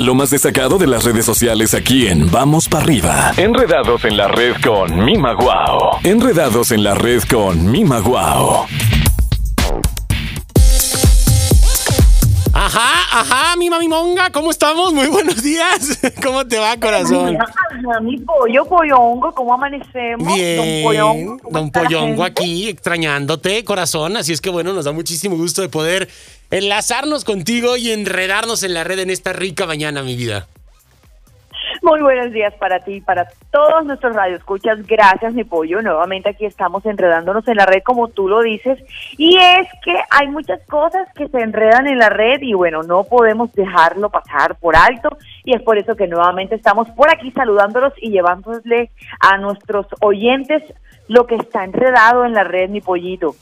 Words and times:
Lo 0.00 0.14
más 0.14 0.30
destacado 0.30 0.78
de 0.78 0.86
las 0.86 1.04
redes 1.04 1.26
sociales 1.26 1.74
aquí 1.74 2.06
en 2.06 2.30
Vamos 2.30 2.70
para 2.70 2.84
arriba. 2.84 3.32
Enredados 3.36 4.06
en 4.06 4.16
la 4.16 4.28
red 4.28 4.54
con 4.64 5.04
Mima 5.04 5.34
Guau. 5.34 5.98
Enredados 6.02 6.72
en 6.72 6.82
la 6.84 6.94
red 6.94 7.22
con 7.24 7.70
Mima 7.70 8.00
Guau. 8.00 8.64
Ajá, 12.72 13.20
ajá, 13.20 13.56
mi 13.56 13.68
mami 13.68 13.88
monga, 13.88 14.30
¿cómo 14.30 14.52
estamos? 14.52 14.92
Muy 14.92 15.08
buenos 15.08 15.42
días. 15.42 15.98
¿Cómo 16.22 16.46
te 16.46 16.56
va, 16.56 16.76
corazón? 16.76 17.36
Ajá, 17.36 18.00
mi 18.00 18.16
pollo, 18.18 18.64
pollongo, 18.64 19.32
¿cómo 19.32 19.54
amanecemos? 19.54 20.32
Bien, 20.32 20.56
Don 20.56 20.84
Pollongo, 20.84 21.38
¿cómo 21.42 21.58
don 21.58 21.70
Pollongo 21.72 22.22
aquí, 22.22 22.68
extrañándote, 22.68 23.64
corazón. 23.64 24.16
Así 24.16 24.32
es 24.32 24.40
que 24.40 24.50
bueno, 24.50 24.72
nos 24.72 24.84
da 24.84 24.92
muchísimo 24.92 25.36
gusto 25.36 25.62
de 25.62 25.68
poder 25.68 26.08
enlazarnos 26.52 27.24
contigo 27.24 27.76
y 27.76 27.90
enredarnos 27.90 28.62
en 28.62 28.74
la 28.74 28.84
red 28.84 29.00
en 29.00 29.10
esta 29.10 29.32
rica 29.32 29.66
mañana, 29.66 30.04
mi 30.04 30.14
vida. 30.14 30.46
Muy 31.82 32.02
buenos 32.02 32.30
días 32.32 32.52
para 32.54 32.80
ti 32.80 32.96
y 32.96 33.00
para 33.00 33.26
todos 33.50 33.86
nuestros 33.86 34.14
radioescuchas. 34.14 34.86
Gracias, 34.86 35.32
mi 35.32 35.44
pollo. 35.44 35.80
Nuevamente 35.80 36.28
aquí 36.28 36.44
estamos 36.44 36.84
enredándonos 36.84 37.48
en 37.48 37.56
la 37.56 37.64
red, 37.64 37.82
como 37.82 38.08
tú 38.08 38.28
lo 38.28 38.42
dices. 38.42 38.78
Y 39.16 39.38
es 39.38 39.66
que 39.82 39.96
hay 40.10 40.28
muchas 40.28 40.60
cosas 40.66 41.08
que 41.14 41.28
se 41.28 41.40
enredan 41.40 41.86
en 41.86 41.98
la 41.98 42.10
red 42.10 42.42
y 42.42 42.52
bueno, 42.52 42.82
no 42.82 43.04
podemos 43.04 43.50
dejarlo 43.54 44.10
pasar 44.10 44.56
por 44.56 44.76
alto. 44.76 45.16
Y 45.42 45.54
es 45.54 45.62
por 45.62 45.78
eso 45.78 45.96
que 45.96 46.06
nuevamente 46.06 46.54
estamos 46.54 46.88
por 46.90 47.10
aquí 47.10 47.30
saludándolos 47.30 47.94
y 47.96 48.10
llevándole 48.10 48.90
a 49.18 49.38
nuestros 49.38 49.86
oyentes 50.00 50.62
lo 51.08 51.26
que 51.26 51.36
está 51.36 51.64
enredado 51.64 52.26
en 52.26 52.34
la 52.34 52.44
red, 52.44 52.68
mi 52.68 52.82
pollito. 52.82 53.34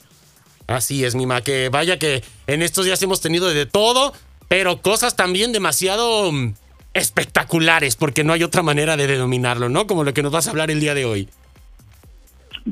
Así 0.65 1.03
es, 1.03 1.13
Mima, 1.13 1.41
que 1.41 1.67
vaya 1.69 1.99
que 1.99 2.23
en 2.47 2.61
estos 2.61 2.85
días 2.85 3.01
hemos 3.03 3.19
tenido 3.19 3.49
de 3.49 3.65
todo, 3.65 4.13
pero 4.47 4.81
cosas 4.81 5.15
también 5.15 5.51
demasiado 5.51 6.31
mm, 6.31 6.53
espectaculares, 6.99 7.95
porque 7.95 8.23
no 8.23 8.33
hay 8.33 8.43
otra 8.43 8.61
manera 8.61 8.95
de 8.97 9.07
denominarlo, 9.07 9.69
¿no? 9.69 9.87
Como 9.87 10.03
lo 10.03 10.13
que 10.13 10.21
nos 10.23 10.31
vas 10.31 10.47
a 10.47 10.51
hablar 10.51 10.69
el 10.71 10.79
día 10.79 10.93
de 10.93 11.05
hoy. 11.05 11.29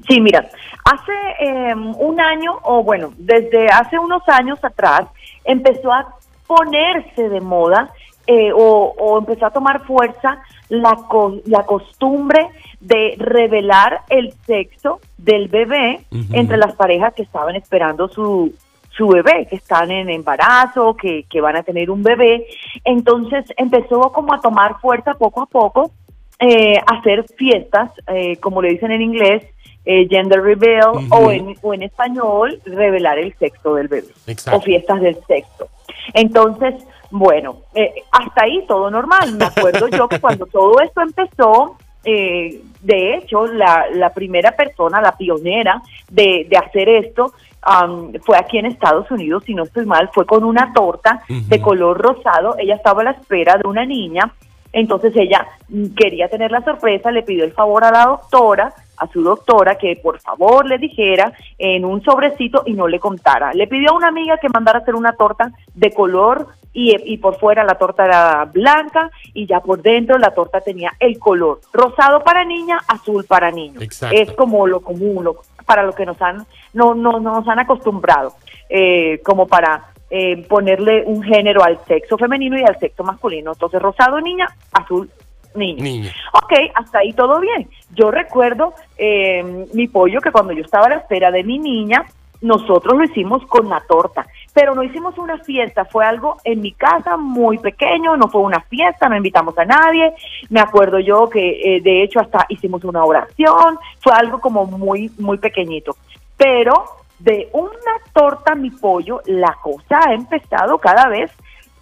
Sí, 0.07 0.21
mira, 0.21 0.47
hace 0.85 1.11
eh, 1.39 1.73
un 1.75 2.19
año, 2.21 2.59
o 2.63 2.83
bueno, 2.83 3.13
desde 3.17 3.67
hace 3.67 3.97
unos 3.97 4.21
años 4.27 4.59
atrás, 4.63 5.07
empezó 5.43 5.91
a 5.91 6.07
ponerse 6.45 7.29
de 7.29 7.41
moda 7.41 7.91
eh, 8.27 8.51
o, 8.53 8.93
o 8.97 9.17
empezó 9.17 9.45
a 9.47 9.51
tomar 9.51 9.85
fuerza 9.85 10.39
la, 10.69 10.95
co- 11.07 11.39
la 11.45 11.65
costumbre 11.65 12.49
de 12.79 13.15
revelar 13.17 14.01
el 14.09 14.33
sexo 14.45 14.99
del 15.17 15.47
bebé 15.47 16.01
entre 16.31 16.57
las 16.57 16.75
parejas 16.75 17.13
que 17.15 17.23
estaban 17.23 17.55
esperando 17.55 18.07
su, 18.09 18.53
su 18.97 19.07
bebé, 19.07 19.47
que 19.49 19.55
están 19.57 19.91
en 19.91 20.09
embarazo, 20.09 20.95
que, 20.95 21.23
que 21.29 21.39
van 21.39 21.55
a 21.55 21.63
tener 21.63 21.91
un 21.91 22.03
bebé. 22.03 22.47
Entonces 22.83 23.45
empezó 23.55 24.11
como 24.11 24.33
a 24.33 24.41
tomar 24.41 24.79
fuerza 24.81 25.13
poco 25.13 25.43
a 25.43 25.45
poco, 25.45 25.91
eh, 26.39 26.79
hacer 26.85 27.25
fiestas, 27.37 27.91
eh, 28.07 28.37
como 28.37 28.61
le 28.61 28.69
dicen 28.69 28.91
en 28.91 29.01
inglés, 29.01 29.43
eh, 29.85 30.07
gender 30.09 30.41
reveal, 30.41 30.91
o, 31.09 31.31
en, 31.31 31.55
o 31.61 31.73
en 31.73 31.83
español, 31.83 32.59
revelar 32.65 33.19
el 33.19 33.33
sexo 33.37 33.75
del 33.75 33.87
bebé, 33.87 34.07
Exacto. 34.25 34.57
o 34.57 34.61
fiestas 34.61 34.99
del 34.99 35.17
sexo. 35.27 35.69
Entonces, 36.13 36.75
bueno, 37.09 37.59
eh, 37.73 37.93
hasta 38.11 38.43
ahí 38.43 38.65
todo 38.67 38.89
normal. 38.91 39.33
Me 39.33 39.45
acuerdo 39.45 39.87
yo 39.87 40.07
que 40.07 40.19
cuando 40.19 40.45
todo 40.51 40.81
esto 40.81 41.01
empezó, 41.01 41.77
eh, 42.03 42.61
de 42.81 43.15
hecho, 43.15 43.47
la, 43.47 43.85
la 43.93 44.13
primera 44.13 44.51
persona, 44.51 45.01
la 45.01 45.13
pionera 45.13 45.81
de, 46.09 46.45
de 46.49 46.57
hacer 46.57 46.89
esto, 46.89 47.33
am, 47.61 48.13
fue 48.25 48.37
aquí 48.37 48.57
en 48.57 48.65
Estados 48.67 49.09
Unidos, 49.11 49.43
si 49.45 49.53
no 49.53 49.63
estoy 49.63 49.85
mal, 49.85 50.09
fue 50.13 50.25
con 50.25 50.43
una 50.43 50.71
torta 50.73 51.21
de 51.27 51.61
color 51.61 51.97
rosado. 51.99 52.55
Ella 52.57 52.75
estaba 52.75 53.01
a 53.01 53.05
la 53.05 53.11
espera 53.11 53.57
de 53.57 53.67
una 53.67 53.85
niña, 53.85 54.31
entonces 54.73 55.13
ella 55.15 55.47
mm, 55.69 55.87
quería 55.95 56.27
tener 56.29 56.51
la 56.51 56.63
sorpresa, 56.63 57.11
le 57.11 57.23
pidió 57.23 57.43
el 57.43 57.53
favor 57.53 57.83
a 57.83 57.91
la 57.91 58.05
doctora, 58.05 58.73
a 58.97 59.07
su 59.07 59.21
doctora, 59.21 59.75
que 59.77 59.99
por 60.01 60.19
favor 60.19 60.65
le 60.65 60.77
dijera 60.79 61.31
en 61.57 61.85
un 61.85 62.01
sobrecito 62.03 62.63
y 62.65 62.73
no 62.73 62.87
le 62.87 62.99
contara. 62.99 63.53
Le 63.53 63.67
pidió 63.67 63.91
a 63.91 63.95
una 63.95 64.07
amiga 64.07 64.37
que 64.37 64.49
mandara 64.49 64.79
a 64.79 64.81
hacer 64.81 64.95
una 64.95 65.13
torta 65.13 65.51
de 65.75 65.91
color 65.93 66.47
y, 66.73 66.95
y 67.13 67.17
por 67.17 67.37
fuera 67.39 67.63
la 67.63 67.75
torta 67.75 68.05
era 68.05 68.45
blanca 68.45 69.09
y 69.33 69.45
ya 69.47 69.59
por 69.61 69.81
dentro 69.81 70.17
la 70.17 70.31
torta 70.33 70.61
tenía 70.61 70.93
el 70.99 71.17
color 71.19 71.59
rosado 71.73 72.23
para 72.23 72.43
niña, 72.43 72.79
azul 72.87 73.23
para 73.25 73.51
niño. 73.51 73.81
Exacto. 73.81 74.15
Es 74.19 74.31
como 74.33 74.65
lo 74.67 74.79
común, 74.81 75.23
lo- 75.23 75.41
para 75.67 75.83
lo 75.83 75.93
que 75.93 76.05
nos 76.05 76.19
han, 76.21 76.47
no, 76.73 76.95
no, 76.95 77.19
no 77.19 77.35
nos 77.35 77.47
han 77.47 77.59
acostumbrado, 77.59 78.33
eh, 78.69 79.21
como 79.23 79.45
para 79.45 79.91
eh, 80.09 80.47
ponerle 80.47 81.03
un 81.05 81.21
género 81.21 81.61
al 81.61 81.77
sexo 81.85 82.17
femenino 82.17 82.57
y 82.57 82.63
al 82.63 82.79
sexo 82.79 83.03
masculino. 83.03 83.51
Entonces, 83.51 83.81
rosado 83.81 84.19
niña, 84.21 84.47
azul 84.71 85.11
niño. 85.53 85.83
Niña. 85.83 86.13
Ok, 86.33 86.53
hasta 86.73 86.99
ahí 86.99 87.11
todo 87.11 87.39
bien. 87.41 87.69
Yo 87.93 88.09
recuerdo 88.09 88.73
eh, 88.97 89.65
mi 89.73 89.87
pollo 89.87 90.21
que 90.21 90.31
cuando 90.31 90.53
yo 90.53 90.61
estaba 90.61 90.85
a 90.85 90.89
la 90.89 90.95
espera 90.95 91.29
de 91.29 91.43
mi 91.43 91.59
niña, 91.59 92.05
nosotros 92.41 92.97
lo 92.97 93.03
hicimos 93.03 93.45
con 93.47 93.67
la 93.67 93.81
torta, 93.81 94.25
pero 94.57 94.73
no 94.73 94.81
hicimos 94.81 95.15
una 95.19 95.37
fiesta, 95.37 95.85
fue 95.85 96.03
algo 96.03 96.37
en 96.43 96.61
mi 96.61 96.71
casa 96.71 97.15
muy 97.15 97.59
pequeño, 97.59 98.17
no 98.17 98.27
fue 98.27 98.41
una 98.41 98.59
fiesta, 98.61 99.07
no 99.07 99.15
invitamos 99.15 99.55
a 99.55 99.65
nadie, 99.65 100.15
me 100.49 100.59
acuerdo 100.59 100.97
yo 100.97 101.29
que 101.29 101.61
eh, 101.63 101.81
de 101.81 102.01
hecho 102.01 102.19
hasta 102.19 102.47
hicimos 102.49 102.83
una 102.83 103.05
oración, 103.05 103.77
fue 103.99 104.13
algo 104.13 104.39
como 104.39 104.65
muy, 104.65 105.11
muy 105.19 105.37
pequeñito, 105.37 105.95
pero 106.35 106.73
de 107.19 107.49
una 107.53 108.01
torta 108.11 108.55
mi 108.55 108.71
pollo, 108.71 109.21
la 109.27 109.55
cosa 109.61 109.99
ha 110.07 110.13
empezado 110.15 110.79
cada 110.79 111.07
vez 111.07 111.29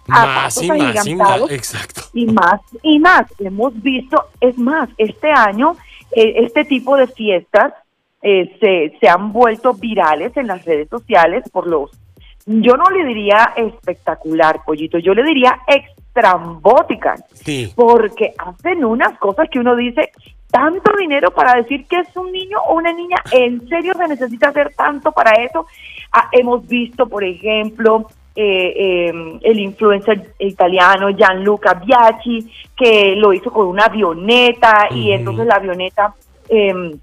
a 0.08 0.26
Más 0.26 0.62
y 0.62 0.68
más 0.68 1.06
y 1.06 1.14
más. 1.14 1.50
Exacto. 1.50 2.02
y 2.12 2.26
más 2.26 2.60
y 2.82 2.98
más. 2.98 3.26
Hemos 3.38 3.72
visto, 3.82 4.22
es 4.38 4.58
más, 4.58 4.90
este 4.98 5.32
año 5.32 5.78
eh, 6.12 6.44
este 6.44 6.66
tipo 6.66 6.94
de 6.98 7.06
fiestas 7.06 7.72
eh, 8.20 8.54
se, 8.60 8.98
se 9.00 9.08
han 9.08 9.32
vuelto 9.32 9.72
virales 9.72 10.36
en 10.36 10.48
las 10.48 10.62
redes 10.66 10.90
sociales 10.90 11.42
por 11.50 11.66
los, 11.66 11.90
yo 12.46 12.76
no 12.76 12.84
le 12.90 13.04
diría 13.04 13.52
espectacular, 13.56 14.60
pollito, 14.64 14.98
yo 14.98 15.14
le 15.14 15.24
diría 15.24 15.58
extrambóticas, 15.66 17.24
Sí. 17.34 17.72
porque 17.74 18.32
hacen 18.38 18.84
unas 18.84 19.18
cosas 19.18 19.48
que 19.50 19.58
uno 19.58 19.74
dice, 19.74 20.12
tanto 20.50 20.92
dinero 20.96 21.32
para 21.32 21.54
decir 21.54 21.86
que 21.86 21.98
es 21.98 22.16
un 22.16 22.30
niño 22.32 22.58
o 22.68 22.76
una 22.76 22.92
niña, 22.92 23.16
¿en 23.32 23.68
serio 23.68 23.94
se 23.94 24.08
necesita 24.08 24.48
hacer 24.48 24.72
tanto 24.76 25.12
para 25.12 25.42
eso? 25.42 25.66
Ah, 26.12 26.28
hemos 26.32 26.66
visto, 26.66 27.08
por 27.08 27.24
ejemplo, 27.24 28.08
eh, 28.36 29.08
eh, 29.08 29.38
el 29.42 29.58
influencer 29.58 30.34
italiano 30.38 31.08
Gianluca 31.10 31.74
Biaggi, 31.74 32.50
que 32.76 33.14
lo 33.16 33.32
hizo 33.32 33.50
con 33.50 33.66
una 33.66 33.86
avioneta 33.86 34.88
y 34.90 35.10
entonces 35.12 35.46
la 35.46 35.56
avioneta 35.56 36.14
em, 36.48 36.96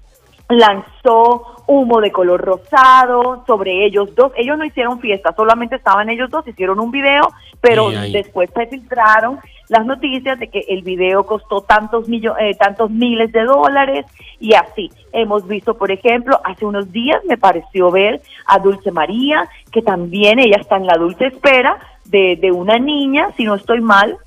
lanzó 0.48 1.62
humo 1.66 2.00
de 2.00 2.12
color 2.12 2.40
rosado 2.42 3.44
sobre 3.46 3.86
ellos 3.86 4.14
dos. 4.14 4.32
Ellos 4.36 4.58
no 4.58 4.64
hicieron 4.64 5.00
fiesta, 5.00 5.32
solamente 5.34 5.76
estaban 5.76 6.10
ellos 6.10 6.30
dos, 6.30 6.46
hicieron 6.46 6.80
un 6.80 6.90
video, 6.90 7.22
pero 7.60 7.88
después 8.12 8.50
se 8.54 8.66
filtraron 8.66 9.38
las 9.70 9.86
noticias 9.86 10.38
de 10.38 10.48
que 10.48 10.62
el 10.68 10.82
video 10.82 11.24
costó 11.24 11.62
tantos 11.62 12.06
millo- 12.06 12.36
eh, 12.38 12.54
tantos 12.54 12.90
miles 12.90 13.32
de 13.32 13.44
dólares 13.44 14.04
y 14.38 14.52
así. 14.52 14.90
Hemos 15.12 15.48
visto, 15.48 15.78
por 15.78 15.90
ejemplo, 15.90 16.38
hace 16.44 16.66
unos 16.66 16.92
días 16.92 17.22
me 17.26 17.38
pareció 17.38 17.90
ver 17.90 18.20
a 18.46 18.58
Dulce 18.58 18.90
María, 18.90 19.48
que 19.72 19.80
también 19.80 20.38
ella 20.38 20.58
está 20.60 20.76
en 20.76 20.86
la 20.86 20.98
dulce 20.98 21.26
espera 21.28 21.78
de, 22.04 22.36
de 22.36 22.52
una 22.52 22.78
niña, 22.78 23.30
si 23.38 23.44
no 23.44 23.54
estoy 23.54 23.80
mal, 23.80 24.18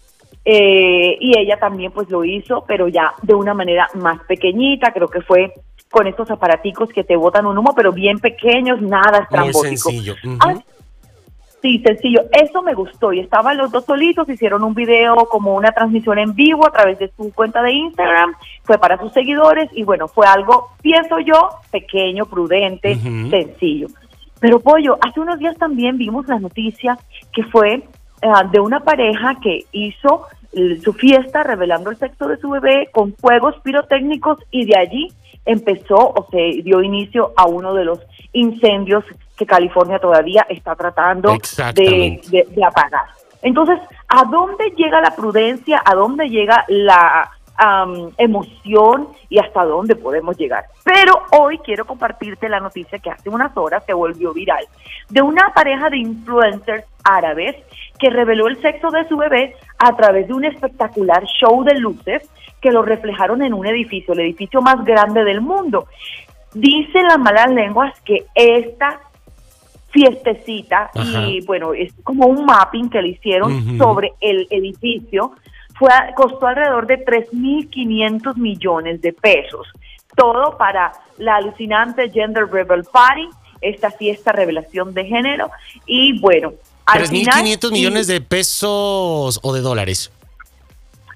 eh, 0.49 1.17
y 1.19 1.37
ella 1.37 1.57
también 1.59 1.91
pues 1.91 2.09
lo 2.09 2.23
hizo, 2.23 2.63
pero 2.65 2.87
ya 2.87 3.13
de 3.21 3.33
una 3.33 3.53
manera 3.53 3.89
más 3.95 4.21
pequeñita, 4.23 4.93
creo 4.93 5.09
que 5.09 5.19
fue 5.19 5.51
con 5.91 6.07
estos 6.07 6.31
aparaticos 6.31 6.87
que 6.89 7.03
te 7.03 7.17
botan 7.17 7.45
un 7.45 7.57
humo, 7.57 7.73
pero 7.75 7.91
bien 7.91 8.19
pequeños, 8.19 8.81
nada 8.81 9.11
Muy 9.11 9.49
estrambótico. 9.49 9.89
sencillo. 9.89 10.15
Ujú. 10.23 10.37
Ah, 10.39 10.55
Sí, 11.61 11.79
sencillo. 11.79 12.21
Eso 12.31 12.61
me 12.61 12.75
gustó. 12.75 13.11
Y 13.11 13.19
estaban 13.19 13.57
los 13.57 13.71
dos 13.71 13.83
solitos, 13.83 14.29
hicieron 14.29 14.63
un 14.63 14.75
video 14.75 15.15
como 15.29 15.55
una 15.55 15.71
transmisión 15.71 16.19
en 16.19 16.35
vivo 16.35 16.65
a 16.67 16.71
través 16.71 16.99
de 16.99 17.11
su 17.17 17.33
cuenta 17.33 17.61
de 17.63 17.73
Instagram. 17.73 18.35
Fue 18.63 18.77
para 18.77 18.97
sus 18.99 19.11
seguidores 19.11 19.67
y 19.73 19.83
bueno, 19.83 20.07
fue 20.07 20.27
algo, 20.27 20.69
pienso 20.81 21.19
yo, 21.19 21.49
pequeño, 21.71 22.25
prudente, 22.27 22.95
sencillo. 23.29 23.87
Pero 24.39 24.59
Pollo, 24.59 24.97
hace 25.01 25.19
unos 25.19 25.39
días 25.39 25.57
también 25.57 25.97
vimos 25.97 26.27
la 26.27 26.39
noticia 26.39 26.97
que 27.33 27.43
fue 27.45 27.83
ah, 28.21 28.43
de 28.43 28.59
una 28.59 28.79
pareja 28.81 29.35
que 29.41 29.65
hizo 29.71 30.25
eh, 30.53 30.79
su 30.83 30.93
fiesta 30.93 31.43
revelando 31.43 31.89
el 31.91 31.97
sexo 31.97 32.27
de 32.27 32.37
su 32.37 32.49
bebé 32.49 32.89
con 32.91 33.13
fuegos 33.15 33.55
pirotécnicos 33.63 34.39
y 34.51 34.65
de 34.65 34.77
allí 34.77 35.11
empezó 35.45 35.95
o 35.95 36.27
se 36.31 36.61
dio 36.63 36.81
inicio 36.81 37.33
a 37.37 37.45
uno 37.47 37.73
de 37.73 37.85
los 37.85 37.99
incendios 38.33 39.03
que 39.37 39.45
California 39.45 39.99
todavía 39.99 40.45
está 40.49 40.75
tratando 40.75 41.33
de- 42.31 42.47
de 42.49 42.63
apagar. 42.65 43.05
Entonces, 43.41 43.79
¿a 44.07 44.23
dónde 44.25 44.71
llega 44.75 44.99
la 44.99 45.11
prudencia? 45.15 45.81
¿A 45.85 45.93
dónde 45.95 46.27
llega 46.27 46.65
la 46.67 47.29
emoción 48.17 49.09
y 49.29 49.39
hasta 49.39 49.65
dónde 49.65 49.95
podemos 49.95 50.37
llegar. 50.37 50.65
Pero 50.83 51.13
hoy 51.31 51.57
quiero 51.59 51.85
compartirte 51.85 52.49
la 52.49 52.59
noticia 52.59 52.99
que 52.99 53.09
hace 53.09 53.29
unas 53.29 53.55
horas 53.57 53.83
se 53.85 53.93
volvió 53.93 54.33
viral 54.33 54.65
de 55.09 55.21
una 55.21 55.51
pareja 55.53 55.89
de 55.89 55.97
influencers 55.97 56.85
árabes 57.03 57.55
que 57.99 58.09
reveló 58.09 58.47
el 58.47 58.61
sexo 58.61 58.91
de 58.91 59.07
su 59.07 59.17
bebé 59.17 59.55
a 59.79 59.95
través 59.95 60.27
de 60.27 60.33
un 60.33 60.45
espectacular 60.45 61.23
show 61.25 61.63
de 61.63 61.75
luces 61.75 62.29
que 62.61 62.71
lo 62.71 62.81
reflejaron 62.81 63.41
en 63.41 63.53
un 63.53 63.65
edificio, 63.65 64.13
el 64.13 64.21
edificio 64.21 64.61
más 64.61 64.83
grande 64.83 65.23
del 65.23 65.41
mundo. 65.41 65.87
Dicen 66.53 67.07
las 67.07 67.19
malas 67.19 67.51
lenguas 67.51 67.99
que 68.01 68.25
esta 68.35 68.99
fiestecita 69.89 70.91
y 70.95 71.45
bueno, 71.45 71.73
es 71.73 71.93
como 72.03 72.27
un 72.27 72.45
mapping 72.45 72.89
que 72.89 73.01
le 73.01 73.09
hicieron 73.09 73.77
sobre 73.77 74.13
el 74.19 74.47
edificio, 74.49 75.33
fue 75.77 75.91
costó 76.15 76.47
alrededor 76.47 76.87
de 76.87 77.05
3.500 77.05 78.35
millones 78.35 79.01
de 79.01 79.13
pesos. 79.13 79.67
Todo 80.15 80.57
para 80.57 80.91
la 81.17 81.35
alucinante 81.35 82.09
Gender 82.09 82.47
Rebel 82.49 82.83
Party, 82.91 83.29
esta 83.61 83.91
fiesta 83.91 84.31
revelación 84.31 84.93
de 84.93 85.05
género 85.05 85.49
y 85.85 86.19
bueno, 86.19 86.53
3.500 86.85 87.71
millones 87.71 88.07
de 88.07 88.21
pesos 88.21 89.39
o 89.41 89.53
de 89.53 89.61
dólares. 89.61 90.11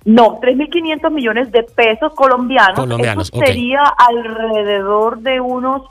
No, 0.04 0.40
3.500 0.40 1.12
millones 1.12 1.52
de 1.52 1.64
pesos 1.64 2.14
colombianos. 2.14 2.80
Colombianos, 2.80 3.30
Eso 3.32 3.46
sería 3.46 3.84
alrededor 3.84 5.20
de 5.20 5.40
unos, 5.40 5.84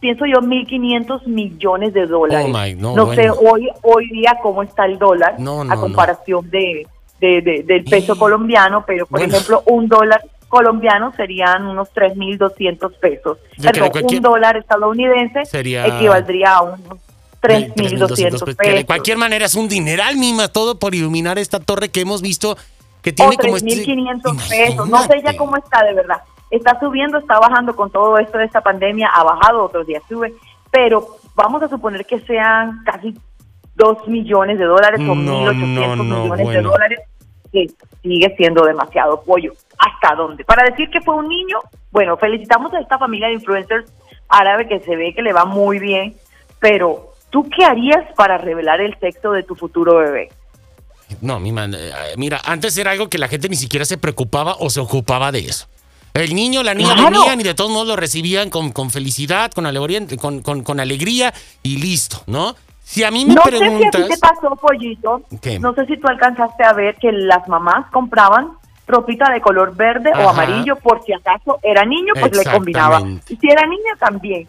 pienso 0.00 0.24
yo, 0.24 0.40
1.500 0.40 1.26
millones 1.26 1.92
de 1.92 2.06
dólares. 2.06 2.46
Oh 2.80 2.94
no, 2.96 3.14
sé 3.14 3.30
hoy 3.30 3.68
hoy 3.82 4.08
día 4.08 4.38
cómo 4.42 4.62
está 4.62 4.86
el 4.86 4.98
dólar 4.98 5.36
a 5.38 5.76
comparación 5.76 6.50
de, 6.50 6.86
del 7.20 7.84
peso 7.84 8.16
colombiano, 8.16 8.84
pero 8.86 9.06
por 9.06 9.22
ejemplo, 9.22 9.62
un 9.66 9.88
dólar 9.88 10.22
colombiano 10.48 11.12
serían 11.16 11.66
unos 11.66 11.92
3.200 11.92 12.92
pesos. 12.98 13.38
Perdón, 13.60 13.90
un 14.04 14.20
dólar 14.20 14.56
estadounidense 14.56 15.42
equivaldría 15.52 16.54
a 16.54 16.62
unos 16.62 16.98
3.200 17.42 18.56
pesos. 18.56 18.56
De 18.56 18.86
cualquier 18.86 19.18
manera 19.18 19.46
es 19.46 19.54
un 19.54 19.68
dineral, 19.68 20.16
Mima, 20.16 20.48
todo 20.48 20.78
por 20.78 20.94
iluminar 20.94 21.38
esta 21.38 21.60
torre 21.60 21.90
que 21.90 22.00
hemos 22.00 22.22
visto 22.22 22.56
que 23.02 23.12
tiene 23.12 23.36
como... 23.36 23.56
3.500 23.56 24.40
este... 24.42 24.66
pesos. 24.66 24.88
No 24.88 25.02
sé 25.04 25.22
ya 25.24 25.36
cómo 25.36 25.56
está, 25.56 25.84
de 25.84 25.94
verdad. 25.94 26.22
Está 26.50 26.78
subiendo, 26.80 27.18
está 27.18 27.38
bajando 27.38 27.74
con 27.74 27.90
todo 27.90 28.18
esto 28.18 28.38
de 28.38 28.44
esta 28.44 28.60
pandemia. 28.60 29.08
Ha 29.14 29.22
bajado, 29.24 29.64
otros 29.64 29.86
días 29.86 30.02
sube. 30.08 30.34
Pero 30.70 31.16
vamos 31.34 31.62
a 31.62 31.68
suponer 31.68 32.04
que 32.04 32.20
sean 32.20 32.82
casi 32.84 33.14
2 33.76 34.08
millones 34.08 34.58
de 34.58 34.64
dólares 34.64 35.00
o 35.00 35.14
1.800 35.14 35.96
millones 36.04 36.48
de 36.48 36.62
dólares 36.62 37.00
que 37.52 37.66
sigue 38.02 38.34
siendo 38.36 38.64
demasiado 38.64 39.22
pollo. 39.22 39.52
¿Hasta 39.78 40.14
dónde? 40.16 40.44
Para 40.44 40.64
decir 40.64 40.90
que 40.90 41.00
fue 41.00 41.14
un 41.14 41.28
niño, 41.28 41.58
bueno, 41.90 42.16
felicitamos 42.16 42.72
a 42.74 42.80
esta 42.80 42.98
familia 42.98 43.28
de 43.28 43.34
influencers 43.34 43.92
árabe 44.28 44.66
que 44.66 44.80
se 44.80 44.96
ve 44.96 45.14
que 45.14 45.22
le 45.22 45.32
va 45.32 45.44
muy 45.44 45.78
bien, 45.78 46.16
pero 46.58 47.12
¿Tú 47.30 47.48
qué 47.54 47.64
harías 47.64 48.04
para 48.16 48.38
revelar 48.38 48.80
el 48.80 48.98
sexo 48.98 49.32
de 49.32 49.42
tu 49.42 49.54
futuro 49.54 49.98
bebé? 49.98 50.30
No, 51.20 51.38
mi 51.38 51.52
man, 51.52 51.74
eh, 51.74 51.92
mira, 52.16 52.40
antes 52.44 52.76
era 52.78 52.92
algo 52.92 53.08
que 53.08 53.18
la 53.18 53.28
gente 53.28 53.48
ni 53.48 53.56
siquiera 53.56 53.84
se 53.84 53.98
preocupaba 53.98 54.56
o 54.58 54.70
se 54.70 54.80
ocupaba 54.80 55.30
de 55.32 55.40
eso. 55.40 55.66
El 56.14 56.34
niño, 56.34 56.62
la 56.62 56.72
niña 56.72 56.94
venían 56.94 57.38
y 57.40 57.44
de 57.44 57.52
todos 57.52 57.70
modos 57.70 57.88
lo 57.88 57.96
recibían 57.96 58.48
con, 58.48 58.72
con 58.72 58.90
felicidad, 58.90 59.50
con, 59.52 59.66
alegría, 59.66 60.00
con, 60.18 60.40
con, 60.40 60.80
alegría 60.80 61.34
y 61.62 61.76
listo, 61.76 62.22
¿no? 62.26 62.56
Si 62.86 63.02
a 63.02 63.10
mí 63.10 63.24
me 63.24 63.34
preguntas... 63.34 63.68
Sé 63.68 63.78
si 63.78 63.84
a 63.84 63.90
ti 63.90 64.14
te 64.14 64.18
pasó, 64.18 64.54
Pollito. 64.54 65.22
No 65.60 65.74
sé 65.74 65.86
si 65.86 65.96
tú 65.96 66.06
alcanzaste 66.06 66.62
a 66.62 66.72
ver 66.72 66.94
que 66.94 67.10
las 67.10 67.46
mamás 67.48 67.90
compraban 67.90 68.52
ropita 68.86 69.32
de 69.32 69.40
color 69.40 69.74
verde 69.74 70.12
o 70.16 70.28
amarillo 70.28 70.76
por 70.76 71.04
si 71.04 71.12
acaso 71.12 71.58
era 71.64 71.84
niño, 71.84 72.14
pues 72.18 72.36
le 72.36 72.44
combinaba. 72.44 73.02
Y 73.28 73.36
si 73.36 73.48
era 73.50 73.66
niña, 73.66 73.96
también. 73.98 74.48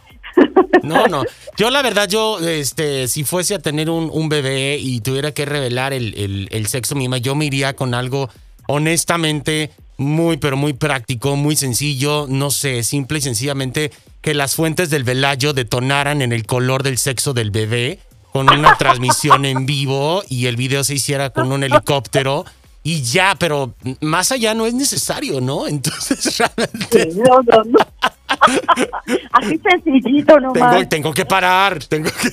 No, 0.83 1.07
no. 1.07 1.23
Yo 1.57 1.71
la 1.71 1.81
verdad, 1.81 2.07
yo, 2.07 2.37
este, 2.39 3.07
si 3.07 3.23
fuese 3.23 3.55
a 3.55 3.59
tener 3.59 3.89
un, 3.89 4.29
bebé 4.29 4.77
y 4.79 5.01
tuviera 5.01 5.31
que 5.31 5.45
revelar 5.45 5.91
el, 5.91 6.47
el, 6.51 6.67
sexo 6.67 6.93
mima, 6.93 7.17
yo 7.17 7.33
me 7.33 7.45
iría 7.45 7.75
con 7.75 7.95
algo 7.95 8.29
honestamente 8.67 9.71
muy, 9.97 10.37
pero 10.37 10.57
muy 10.57 10.73
práctico, 10.73 11.35
muy 11.35 11.55
sencillo, 11.55 12.27
no 12.29 12.51
sé, 12.51 12.83
simple 12.83 13.17
y 13.17 13.21
sencillamente 13.21 13.91
que 14.21 14.35
las 14.35 14.55
fuentes 14.55 14.91
del 14.91 15.03
velayo 15.03 15.53
detonaran 15.53 16.21
en 16.21 16.31
el 16.31 16.45
color 16.45 16.83
del 16.83 16.99
sexo 16.99 17.33
del 17.33 17.49
bebé 17.49 17.99
con 18.37 18.53
una 18.53 18.77
transmisión 18.77 19.45
en 19.45 19.65
vivo 19.65 20.21
y 20.29 20.45
el 20.45 20.57
video 20.57 20.83
se 20.83 20.93
hiciera 20.93 21.31
con 21.31 21.51
un 21.51 21.63
helicóptero 21.63 22.45
y 22.83 23.01
ya, 23.01 23.35
pero 23.39 23.73
más 23.99 24.31
allá 24.31 24.53
no 24.53 24.67
es 24.67 24.75
necesario, 24.75 25.41
¿no? 25.41 25.67
Entonces 25.67 26.37
realmente... 26.55 27.09
no, 27.15 27.41
no, 27.41 27.63
no. 27.63 27.79
Así 29.31 29.59
sencillito 29.67 30.39
nomás. 30.39 30.71
Tengo, 30.71 30.87
tengo 30.87 31.11
que 31.15 31.25
parar, 31.25 31.83
tengo 31.85 32.11
que... 32.11 32.29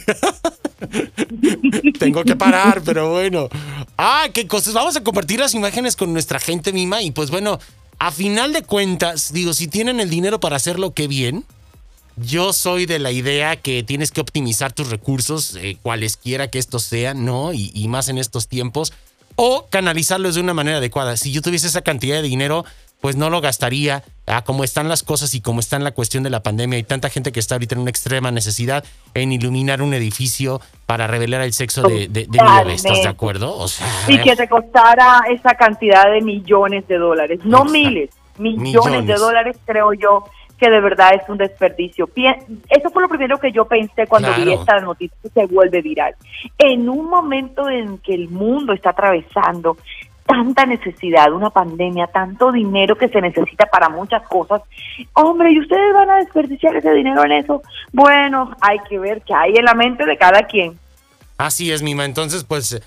tengo 1.99 2.23
que 2.23 2.37
parar, 2.37 2.83
pero 2.85 3.13
bueno. 3.13 3.49
Ah, 3.97 4.27
qué 4.35 4.47
cosas. 4.47 4.75
Vamos 4.75 4.95
a 4.97 5.03
compartir 5.03 5.41
las 5.41 5.55
imágenes 5.55 5.97
con 5.97 6.13
nuestra 6.13 6.39
gente 6.39 6.75
mima 6.75 7.01
y 7.01 7.13
pues 7.13 7.31
bueno, 7.31 7.59
a 7.99 8.11
final 8.11 8.53
de 8.53 8.63
cuentas, 8.63 9.33
digo, 9.33 9.55
si 9.55 9.69
tienen 9.69 10.01
el 10.01 10.11
dinero 10.11 10.39
para 10.39 10.57
hacerlo, 10.57 10.93
qué 10.93 11.09
bien. 11.09 11.47
Yo 12.17 12.53
soy 12.53 12.87
de 12.87 12.99
la 12.99 13.11
idea 13.11 13.57
que 13.57 13.83
tienes 13.83 14.11
que 14.11 14.21
optimizar 14.21 14.73
tus 14.73 14.91
recursos, 14.91 15.57
eh, 15.57 15.77
cualesquiera 15.83 16.49
que 16.49 16.59
estos 16.59 16.85
sean, 16.85 17.25
¿no? 17.25 17.53
Y, 17.53 17.71
y 17.75 17.89
más 17.89 18.09
en 18.09 18.19
estos 18.19 18.49
tiempos 18.49 18.93
o 19.37 19.67
canalizarlos 19.69 20.35
de 20.35 20.41
una 20.41 20.55
manera 20.55 20.79
adecuada. 20.79 21.17
Si 21.17 21.33
yo 21.33 21.43
tuviese 21.43 21.67
esa 21.67 21.83
cantidad 21.83 22.17
de 22.17 22.23
dinero, 22.23 22.65
pues 23.01 23.17
no 23.17 23.31
lo 23.31 23.41
gastaría 23.41 24.03
a 24.27 24.43
como 24.43 24.65
están 24.65 24.89
las 24.89 25.03
cosas 25.03 25.35
y 25.35 25.41
como 25.41 25.61
está 25.61 25.77
en 25.77 25.85
la 25.85 25.91
cuestión 25.91 26.23
de 26.23 26.31
la 26.31 26.43
pandemia. 26.43 26.77
Hay 26.77 26.85
tanta 26.85 27.11
gente 27.11 27.33
que 27.33 27.41
está 27.41 27.57
ahorita 27.57 27.75
en 27.75 27.83
una 27.83 27.91
extrema 27.91 28.31
necesidad 28.31 28.85
en 29.13 29.33
iluminar 29.33 29.83
un 29.83 29.93
edificio 29.93 30.61
para 30.87 31.07
revelar 31.07 31.43
el 31.43 31.53
sexo 31.53 31.83
de, 31.83 32.09
de, 32.09 32.27
mi 32.31 32.39
bebé. 32.39 32.75
¿Estás 32.75 33.03
de 33.03 33.09
acuerdo? 33.09 33.55
O 33.57 33.69
sea, 33.69 33.87
y 34.09 34.19
que 34.19 34.35
te 34.37 34.49
costara 34.49 35.23
esa 35.31 35.55
cantidad 35.55 36.11
de 36.11 36.23
millones 36.23 36.89
de 36.89 36.97
dólares, 36.97 37.41
no 37.45 37.65
miles, 37.65 38.11
millones 38.39 39.07
de 39.07 39.15
dólares, 39.15 39.57
creo 39.67 39.93
yo 39.93 40.25
que 40.65 40.71
de 40.71 40.81
verdad 40.81 41.15
es 41.15 41.29
un 41.29 41.37
desperdicio. 41.37 42.09
Eso 42.71 42.91
fue 42.91 43.03
lo 43.03 43.09
primero 43.09 43.39
que 43.39 43.53
yo 43.53 43.67
pensé 43.67 44.07
cuando 44.07 44.33
vi 44.35 44.51
esta 44.53 44.81
noticia 44.81 45.17
que 45.23 45.29
se 45.29 45.47
vuelve 45.47 45.83
viral. 45.83 46.15
En 46.59 46.89
un 46.89 47.11
momento 47.11 47.69
en 47.69 47.99
que 47.99 48.15
el 48.15 48.31
mundo 48.31 48.73
está 48.73 48.91
atravesando 48.91 49.77
tanta 50.25 50.65
necesidad, 50.65 51.31
una 51.35 51.51
pandemia, 51.51 52.07
tanto 52.07 52.51
dinero 52.51 52.97
que 52.97 53.09
se 53.09 53.21
necesita 53.21 53.67
para 53.67 53.91
muchas 53.91 54.27
cosas, 54.27 54.63
hombre, 55.13 55.53
¿y 55.53 55.61
ustedes 55.61 55.93
van 55.93 56.09
a 56.09 56.17
desperdiciar 56.17 56.75
ese 56.77 56.93
dinero 56.93 57.23
en 57.27 57.33
eso? 57.33 57.63
Bueno, 57.93 58.57
hay 58.63 58.79
que 58.89 58.99
ver 58.99 59.21
qué 59.21 59.35
hay 59.35 59.57
en 59.57 59.67
la 59.67 59.75
mente 59.75 60.07
de 60.07 60.17
cada 60.17 60.45
quien. 60.45 60.79
Así 61.37 61.71
es, 61.73 61.83
Mima. 61.83 62.07
Entonces, 62.07 62.43
pues 62.43 62.81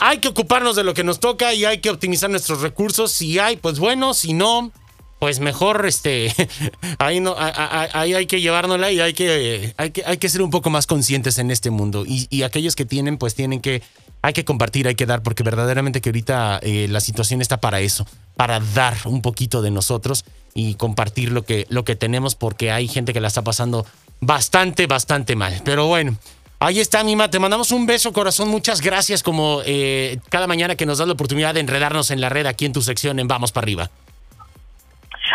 hay 0.00 0.18
que 0.18 0.28
ocuparnos 0.28 0.76
de 0.76 0.84
lo 0.84 0.94
que 0.94 1.04
nos 1.04 1.20
toca 1.20 1.52
y 1.52 1.66
hay 1.66 1.80
que 1.80 1.90
optimizar 1.90 2.30
nuestros 2.30 2.62
recursos. 2.62 3.12
Si 3.12 3.38
hay, 3.38 3.58
pues 3.58 3.78
bueno, 3.78 4.14
si 4.14 4.32
no, 4.32 4.72
pues 5.18 5.40
mejor 5.40 5.84
este 5.86 6.32
ahí 6.98 7.20
no 7.20 7.34
ahí 7.38 8.14
hay 8.14 8.26
que 8.26 8.40
llevárnosla 8.40 8.92
y 8.92 9.00
hay 9.00 9.12
que, 9.14 9.74
hay 9.76 9.90
que 9.90 10.04
hay 10.04 10.18
que 10.18 10.28
ser 10.28 10.42
un 10.42 10.50
poco 10.50 10.70
más 10.70 10.86
conscientes 10.86 11.38
en 11.38 11.50
este 11.50 11.70
mundo 11.70 12.04
y, 12.06 12.42
aquellos 12.42 12.76
que 12.76 12.84
tienen 12.84 13.18
pues 13.18 13.34
tienen 13.34 13.60
que 13.60 13.82
hay 14.22 14.32
que 14.32 14.44
compartir 14.44 14.86
hay 14.88 14.94
que 14.94 15.06
dar 15.06 15.22
porque 15.22 15.42
verdaderamente 15.42 16.00
que 16.00 16.10
ahorita 16.10 16.60
eh, 16.62 16.86
la 16.88 17.00
situación 17.00 17.42
está 17.42 17.58
para 17.58 17.80
eso 17.80 18.06
para 18.36 18.60
dar 18.60 18.96
un 19.04 19.22
poquito 19.22 19.60
de 19.60 19.70
nosotros 19.70 20.24
y 20.54 20.74
compartir 20.74 21.32
lo 21.32 21.44
que 21.44 21.66
lo 21.68 21.84
que 21.84 21.96
tenemos 21.96 22.34
porque 22.34 22.70
hay 22.70 22.88
gente 22.88 23.12
que 23.12 23.20
la 23.20 23.28
está 23.28 23.42
pasando 23.42 23.86
bastante 24.20 24.86
bastante 24.86 25.36
mal 25.36 25.60
pero 25.64 25.86
bueno 25.86 26.16
Ahí 26.60 26.80
está, 26.80 27.04
Mima. 27.04 27.30
Te 27.30 27.38
mandamos 27.38 27.70
un 27.70 27.86
beso, 27.86 28.12
corazón. 28.12 28.48
Muchas 28.48 28.80
gracias, 28.80 29.22
como 29.22 29.62
eh, 29.64 30.18
cada 30.28 30.48
mañana 30.48 30.74
que 30.74 30.86
nos 30.86 30.98
das 30.98 31.06
la 31.06 31.14
oportunidad 31.14 31.54
de 31.54 31.60
enredarnos 31.60 32.10
en 32.10 32.20
la 32.20 32.30
red 32.30 32.46
aquí 32.46 32.64
en 32.64 32.72
tu 32.72 32.82
sección 32.82 33.20
en 33.20 33.28
Vamos 33.28 33.52
para 33.52 33.64
arriba. 33.64 33.90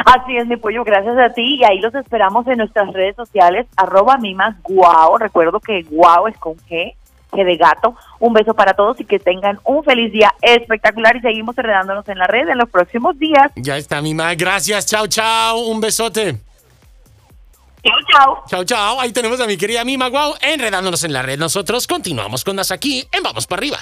Así 0.06 0.38
es, 0.38 0.48
mi 0.48 0.58
pollo, 0.58 0.84
gracias 0.84 1.18
a 1.18 1.34
ti. 1.34 1.58
Y 1.60 1.64
ahí 1.64 1.80
los 1.80 1.94
esperamos 1.96 2.48
en 2.48 2.58
nuestras 2.58 2.92
redes 2.94 3.16
sociales, 3.16 3.68
arroba 3.76 4.18
mimas 4.18 4.56
guau. 4.64 5.18
Recuerdo 5.18 5.60
que 5.60 5.84
guau 5.84 6.28
es 6.28 6.38
con 6.38 6.56
G, 6.70 6.96
G 7.32 7.46
de 7.46 7.58
gato. 7.58 7.96
Un 8.20 8.34
beso 8.34 8.54
para 8.54 8.74
todos 8.74 9.00
y 9.00 9.06
que 9.06 9.20
tengan 9.20 9.60
un 9.64 9.84
feliz 9.84 10.12
día 10.12 10.34
espectacular 10.42 11.16
y 11.16 11.22
seguimos 11.22 11.58
enredándonos 11.58 12.08
en 12.10 12.18
la 12.18 12.28
red 12.28 12.48
en 12.50 12.58
los 12.58 12.70
próximos 12.70 13.18
días. 13.18 13.52
Ya 13.56 13.78
está, 13.78 14.02
Mima. 14.02 14.34
Gracias. 14.36 14.86
Chao, 14.86 15.08
chao. 15.08 15.60
Un 15.60 15.82
besote. 15.82 16.38
Chao, 17.84 18.00
chao. 18.10 18.44
Chao, 18.48 18.64
chao. 18.64 19.00
Ahí 19.00 19.12
tenemos 19.12 19.42
a 19.42 19.48
mi 19.48 19.58
querida 19.58 19.84
Mima 19.84 20.08
Guau 20.08 20.36
enredándonos 20.42 21.04
en 21.04 21.14
la 21.14 21.22
red. 21.22 21.38
Nosotros 21.38 21.86
continuamos 21.86 22.44
con 22.44 22.56
las 22.56 22.72
aquí 22.72 23.06
en 23.12 23.24
Vamos 23.24 23.46
para 23.46 23.60
arriba. 23.60 23.80